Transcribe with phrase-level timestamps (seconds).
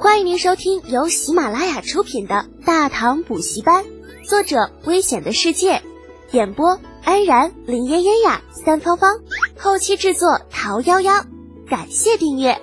[0.00, 3.84] 欢迎您收听由喜马拉雅出品的《大唐补习班》，
[4.24, 5.82] 作者：危险的世界，
[6.30, 9.10] 演播：安然、林嫣嫣呀、三芳芳，
[9.58, 11.26] 后期制作：桃夭夭。
[11.66, 12.60] 感谢订阅。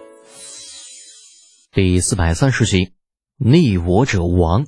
[1.74, 2.94] 第四百三十集，
[3.38, 4.66] 逆我者亡。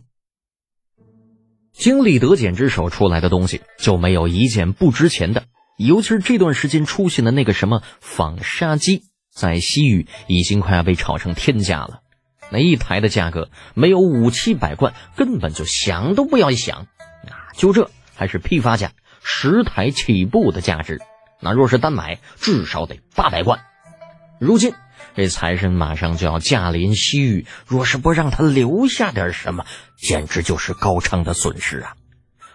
[1.71, 5.45] 经历得简之手出来的东西，就没有一件不值钱的。
[5.77, 9.03] 尤其是这段时间出现的那个什么纺纱机，
[9.33, 12.01] 在西域已经快要被炒成天价了。
[12.49, 16.87] 那一台的价格没有五七百贯，根本就想都不要想。
[17.29, 18.91] 啊，就这还是批发价，
[19.23, 21.01] 十台起步的价值。
[21.39, 23.59] 那若是单买，至少得八百贯。
[24.39, 24.73] 如今
[25.15, 29.65] 这财神马上就要驾临西域，若是不让他留下点什么，
[29.97, 31.95] 简直就是高昌的损失啊！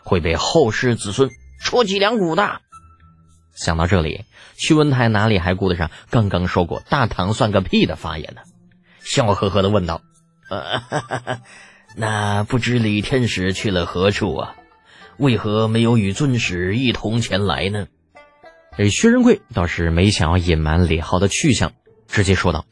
[0.04, 1.30] 会被后世子孙
[1.60, 2.60] 戳脊梁骨的。
[3.54, 4.24] 想到这里，
[4.56, 8.42] 屈文泰哪里还顾得上刚刚说过“大唐算个屁”的发言呢？
[9.04, 10.00] 笑呵呵的问道
[10.50, 11.40] ：“呃，
[11.96, 14.54] 那不知李天使去了何处啊？
[15.18, 17.86] 为何没有与尊使一同前来呢？”
[18.78, 21.72] 这薛仁贵倒是没想要隐瞒李浩的去向，
[22.08, 22.64] 直接说道：“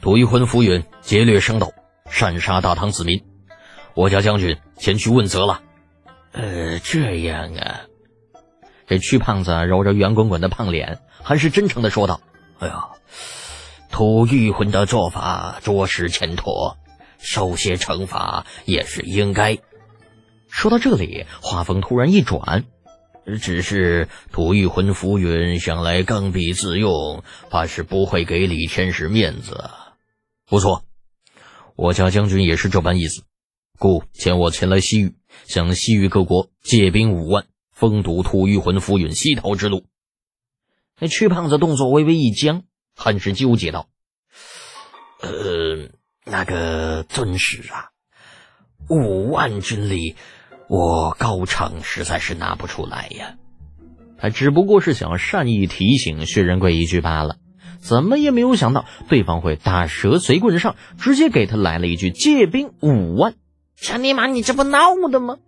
[0.00, 1.74] 吐谷浑浮云劫掠生斗，
[2.08, 3.22] 擅杀大唐子民，
[3.94, 5.60] 我家将军前去问责了。”
[6.32, 7.80] 呃，这样啊。
[8.86, 12.20] 这屈胖子揉着圆滚滚的胖脸，还是真诚的说道
[12.58, 12.88] ：“哎呀，
[13.90, 16.78] 吐玉魂的做法着实欠妥，
[17.18, 19.58] 受些惩罚也是应该。”
[20.48, 22.64] 说到这里，话锋突然一转
[23.40, 29.70] ：“只是吐玉魂浮云想来刚愎自用，怕是不会给李天使面子。
[30.46, 30.84] 不错，
[31.76, 33.22] 我家将军也是这般意思，
[33.78, 35.14] 故遣我前来西域，
[35.46, 39.86] 向西域各国借兵五万。”封堵吐玉魂浮云西逃之路，
[40.98, 42.64] 那屈胖子动作微微一僵，
[43.02, 43.88] 很是纠结道
[45.24, 45.88] ：“呃，
[46.26, 47.88] 那个尊使啊，
[48.90, 50.16] 五万军力，
[50.68, 53.36] 我高昌实在是拿不出来呀。”
[54.20, 57.36] 他只不过是想善意提醒薛仁贵一句罢了，
[57.78, 63.32] 怎么也没有想到对方会打蛇随棍上，直接给他来了一句借兵五万。
[63.76, 64.78] 这尼玛，你这不闹
[65.10, 65.38] 的吗？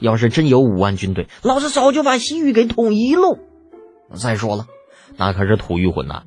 [0.00, 3.38] 要是真有五万军队，老子早就把西域给统一喽。
[4.16, 4.66] 再说了，
[5.16, 6.24] 那可是吐玉魂呐，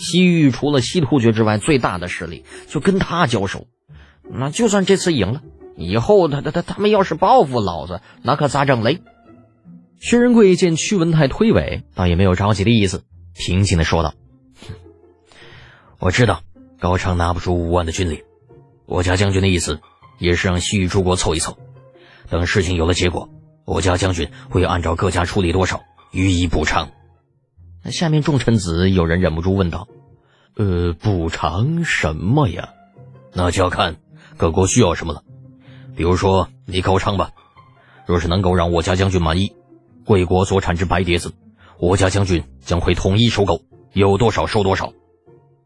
[0.00, 3.66] 西域除了西突厥之外最大的势力，就跟他交手。
[4.32, 5.42] 那就算这次赢了，
[5.76, 9.02] 以后他他他他们要是报复老子，那可咋整嘞？
[10.00, 14.14] 薛仁贵见屈文泰推诿，倒也没有着急的意思，平静的说道
[16.00, 16.40] ：“我知道
[16.78, 18.22] 高昌拿不出五万的军力，
[18.86, 19.80] 我家将军的意思
[20.18, 21.58] 也是让西域诸国凑一凑。”
[22.30, 23.28] 等事情有了结果，
[23.66, 25.82] 我家将军会按照各家出力多少
[26.12, 26.88] 予以补偿。
[27.82, 29.88] 那下面众臣子有人忍不住问道
[30.56, 32.70] ：“呃，补偿什么呀？
[33.32, 33.96] 那就要看
[34.36, 35.22] 各国需要什么了。
[35.96, 37.30] 比如说你高昌吧，
[38.06, 39.54] 若是能够让我家将军满意，
[40.04, 41.32] 贵国所产之白碟子，
[41.78, 44.92] 我家将军将会统一收购，有多少收多少。”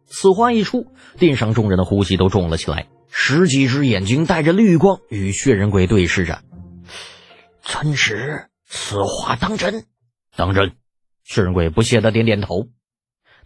[0.07, 0.87] 此话一出，
[1.19, 6.43] 殿上众人的呼吸都重了起来，十几只眼睛带着绿光与薛仁贵对视着。
[7.63, 9.87] 尊使，此话当真？
[10.37, 10.73] 当真。
[11.25, 12.69] 薛仁贵不屑的点点头。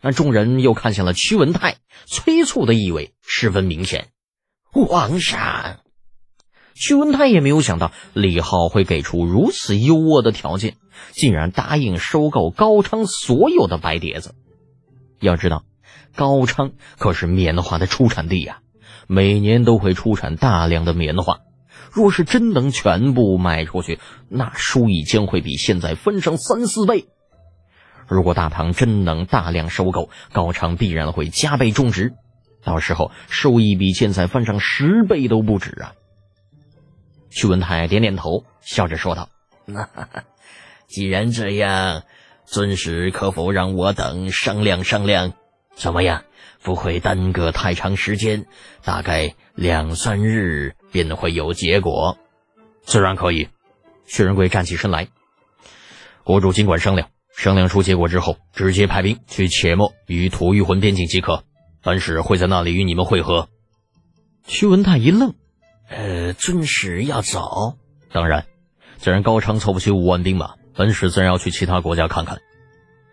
[0.01, 4.09] 那众人又看向了屈文泰，催促的意味十分明显。
[4.71, 5.81] 皇上，
[6.75, 10.77] 屈文泰也没有想到李浩会给出如此优渥的条件，
[11.11, 14.35] 竟然答应收购高昌所有的白碟子。
[15.21, 15.65] 要知道，
[16.15, 18.61] 高昌可是棉花的出产地呀，
[19.09, 21.41] 每年都会出产大量的棉花。
[21.91, 27.09] 若是真能全部卖出去，那收益将会比现在翻上三四倍。
[28.09, 32.15] 如果大唐真能大量收购，高昌必然会加倍种植，
[32.65, 35.93] 到时候收益比现在翻上十倍都不止啊！
[37.31, 39.29] 屈文泰点点头，笑着说道：
[39.67, 39.89] “那
[40.87, 42.03] 既然这样，
[42.47, 45.35] 尊使可否让我等商量商量？
[45.77, 46.25] 怎么样？
[46.63, 48.47] 不会耽搁太长时间，
[48.83, 52.17] 大概两三日。”便会有结果，
[52.81, 53.51] 自然可以。
[54.07, 55.09] 薛仁贵站起身来，
[56.25, 61.45] 国主尽管商量，商量出结果之后，直接派兵去且末与吐玉魂边境即可。
[61.85, 63.49] 本使会在那里与你们会合。
[64.45, 65.37] 屈文泰一愣，
[65.89, 67.79] 呃，尊使要走？
[68.11, 68.47] 当然，
[68.97, 72.41] 既然高昌凑不齐五万兵马，本使自然要去其他国家看看。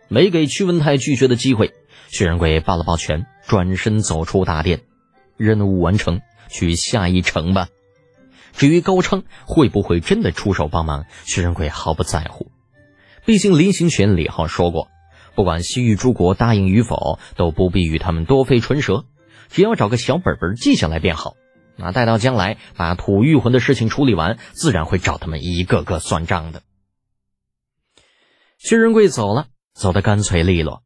[0.07, 1.75] 没给屈文泰拒绝的机会，
[2.07, 4.81] 薛仁贵抱了抱拳，转身走出大殿。
[5.37, 6.21] 任务完成。
[6.47, 7.67] 去下一城吧。
[8.53, 12.51] 至于高昌会不会真的出手帮忙，薛仁贵毫不在乎。
[13.25, 14.87] 毕竟临行前李浩说过，
[15.33, 19.05] 不管西域诸国答应与否，都不必与他们多费唇舌，
[19.49, 21.33] 只要找个小本本记下来便好，
[21.75, 26.61] 那待到将来把吐玉魂的事情处理完，自然会找他们一个个算账的。
[28.59, 30.83] 薛仁贵走了，走得干脆利落。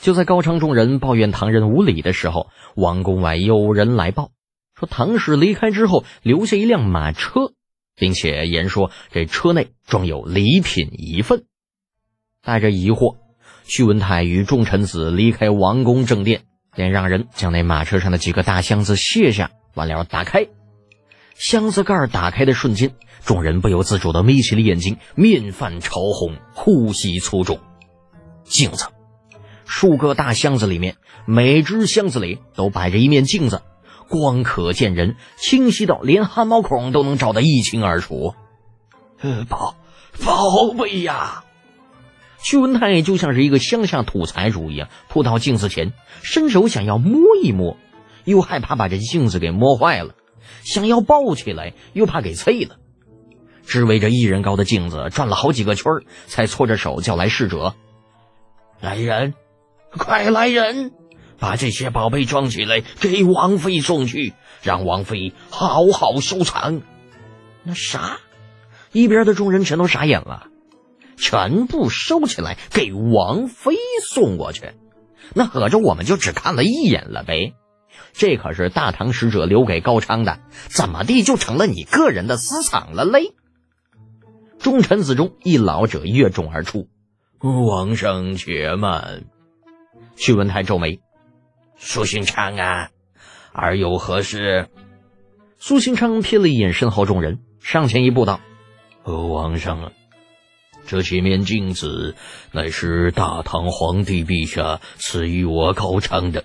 [0.00, 4.30] 就在高昌众人抱怨唐人无礼的时候，王宫外有人来报，
[4.78, 7.52] 说唐使离开之后留下一辆马车，
[7.96, 11.46] 并且言说这车内装有礼品一份。
[12.42, 13.16] 带着疑惑，
[13.64, 16.42] 屈文泰与众臣子离开王宫正殿，
[16.74, 20.46] 便让人将那马车上的几个大箱子卸下，完了打开。
[21.34, 22.92] 箱子盖打开的瞬间，
[23.24, 27.60] 众人不由自主地眯起了眼睛，面泛潮红，呼吸粗重。
[28.44, 28.86] 镜子。
[29.64, 30.96] 数个大箱子里面，
[31.26, 33.62] 每只箱子里都摆着一面镜子，
[34.08, 38.34] 光可见人，清晰到连汗毛孔都能照得一清二楚。
[39.20, 39.76] 呃，宝
[40.24, 41.44] 宝贝呀！
[42.42, 45.92] 屈文泰就像是一个乡下土财主一样，扑到镜子前，
[46.22, 47.76] 伸手想要摸一摸，
[48.24, 50.14] 又害怕把这镜子给摸坏了；
[50.62, 52.76] 想要抱起来，又怕给碎了。
[53.66, 55.84] 只围着一人高的镜子转了好几个圈
[56.26, 57.74] 才搓着手叫来侍者
[58.80, 59.34] ：“来人！”
[59.96, 60.92] 快来人，
[61.38, 66.80] 把这些宝贝装起来，给王妃送去，让王妃好好收藏。
[67.62, 68.18] 那啥，
[68.92, 70.46] 一边的众人全都傻眼了，
[71.20, 74.72] 全部收起来，给王妃送过去。
[75.34, 77.54] 那合着我们就只看了一眼了呗？
[78.12, 83.34] 这可是大唐使者留给高昌的，怎么地就成了你个人的私藏了嘞？
[84.58, 86.88] 众臣子中一老者跃众而出
[87.40, 89.24] ：“王上且慢。”
[90.16, 91.00] 屈文泰皱眉
[91.78, 92.90] ：“苏兴昌啊，
[93.52, 94.68] 而有何事？”
[95.58, 98.40] 苏兴昌瞥了一眼身后众人，上前一步道
[99.02, 99.92] ：“皇上啊，
[100.86, 102.16] 这些面镜子
[102.52, 106.44] 乃是大唐皇帝陛下赐予我高昌的，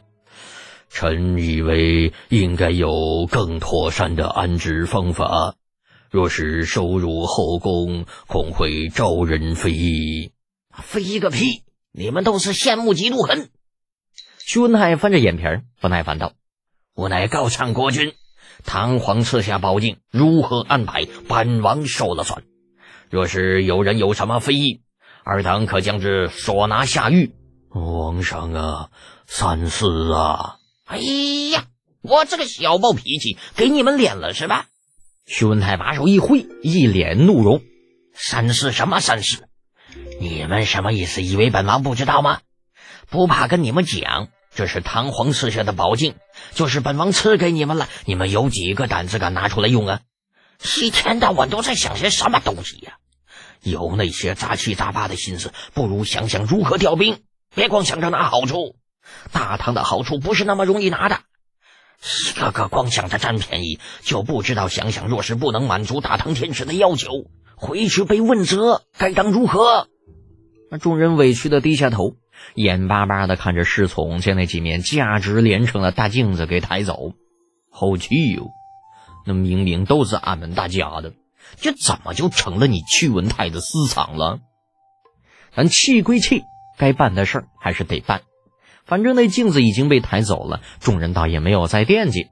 [0.90, 5.56] 臣以为应该有更妥善的安置方法，
[6.12, 10.32] 若是收入后宫，恐会招人非议。
[10.84, 11.64] 非议个屁！
[11.92, 13.50] 你们都是羡慕嫉妒恨。”
[14.46, 15.44] 徐文泰翻着眼皮
[15.82, 16.34] 不耐烦道
[16.94, 18.14] ：“我乃高昌国君，
[18.64, 22.44] 唐皇赐下宝镜，如何安排，本王说了算。
[23.16, 24.82] 若是有人有什么非议，
[25.24, 27.34] 尔等可将之捉拿下狱。”
[27.72, 28.90] 皇上啊，
[29.26, 30.58] 三思啊！
[30.84, 31.64] 哎呀，
[32.02, 34.66] 我这个小暴脾气给你们脸了是吧？
[35.26, 37.62] 徐文泰把手一挥，一脸怒容
[38.14, 39.48] ：“三思什么三思？
[40.20, 41.22] 你们什么意思？
[41.22, 42.42] 以为本王不知道吗？
[43.10, 46.16] 不怕跟你们讲。”这是唐皇赐下的宝镜，
[46.54, 47.88] 就是本王赐给你们了。
[48.04, 50.02] 你们有几个胆子敢拿出来用啊？
[50.82, 52.98] 一天到晚都在想些什么东西呀？
[53.66, 57.24] 有那些杂七杂八的心思，不如想想如何调兵。
[57.54, 58.76] 别光想着拿好处，
[59.32, 61.22] 大唐的好处不是那么容易拿的。
[62.30, 67.10] 一个个光想着占便宜，就不知道想想，若是不能满足大唐天使的要求，
[67.56, 69.88] 回去被问责，该当如何？
[70.70, 72.18] 那众人委屈的低下头。
[72.54, 77.14] 眼巴巴的看着侍从将那几面价值连城的大镜子给抬走，
[77.72, 78.50] 好气哟！
[79.26, 81.14] 那明明都是俺们大家的，
[81.58, 84.40] 这怎么就成了你屈文泰的私藏了？
[85.56, 86.44] 咱气归气，
[86.78, 88.22] 该办的事儿还是得办。
[88.86, 92.28] 反正那镜子已经被抬走了，众人倒也没有再惦记。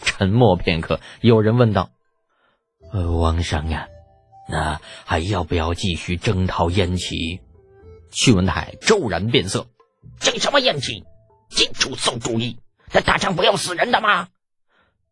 [0.00, 1.90] 沉默片刻，有人问道
[2.92, 3.86] ：“呃，王上啊，
[4.48, 7.40] 那还要不要继续征讨燕齐？”
[8.10, 9.68] 屈文泰骤然变色
[10.18, 11.04] ：“这什么燕齐？
[11.50, 12.58] 尽出馊主意！
[12.92, 14.28] 那打仗不要死人的吗？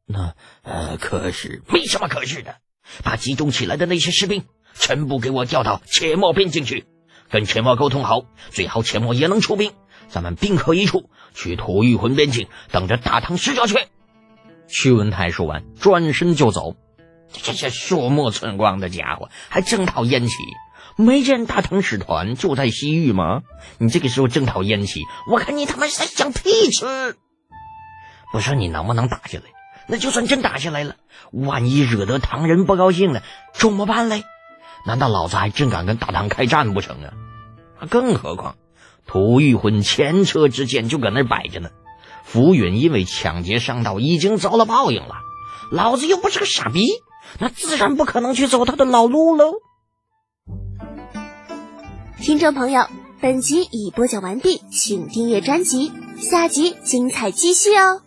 [0.07, 2.57] 那呃，可是没什么可是的。
[3.03, 6.87] 把集中起来的那些士兵全部给我调到且末边境去，
[7.31, 9.73] 跟且末沟通好，最好且末也能出兵，
[10.09, 13.77] 咱们兵合一处，去吐玉魂边境等着大唐使者去。”
[14.69, 16.77] 屈文泰说完，转身就走。
[17.43, 20.35] 这些鼠目寸光的家伙，还征讨燕齐。
[20.97, 23.41] 没见大唐使团就在西域吗？
[23.79, 27.17] 你这个时候征讨燕齐，我看你他妈是在想屁吃！
[28.31, 29.45] 不说你能不能打下来，
[29.89, 30.97] 那就算真打下来了，
[31.33, 33.23] 万一惹得唐人不高兴了，
[33.53, 34.25] 怎么办嘞？
[34.87, 37.13] 难道老子还真敢跟大唐开战不成啊？
[37.91, 38.57] 更何况，
[39.07, 41.71] 吐玉魂前车之鉴就搁那摆着呢。
[42.25, 45.17] 浮云因为抢劫上道已经遭了报应了，
[45.71, 46.89] 老子又不是个傻逼，
[47.39, 49.55] 那自然不可能去走他的老路喽。
[52.21, 52.87] 听众朋友，
[53.21, 58.03] 本集已播讲完毕，请订阅专辑，下集精彩继续哦。